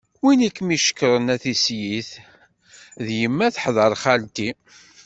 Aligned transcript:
Win 0.23 0.45
i 0.47 0.49
kem-icekkren 0.55 1.27
a 1.35 1.37
tislit? 1.43 2.11
Yemma 3.19 3.47
teḥder 3.53 3.93
xalti. 4.03 4.49